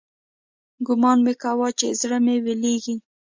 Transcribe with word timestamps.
ګومان 0.85 1.17
مې 1.25 1.33
كاوه 1.41 1.69
چې 1.79 1.87
زړه 2.01 2.17
مې 2.25 2.35
ويلېږي. 2.45 2.95